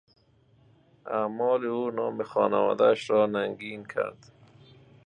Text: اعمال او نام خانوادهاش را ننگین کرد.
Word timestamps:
اعمال 1.19 1.61
او 1.75 1.91
نام 1.99 2.23
خانوادهاش 2.23 3.09
را 3.09 3.25
ننگین 3.25 3.83
کرد. 3.85 4.17